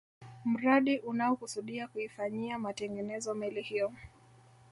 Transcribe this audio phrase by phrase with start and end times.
[0.45, 3.93] Mradi unaokusudia kuifanyia matengenezo meli hiyo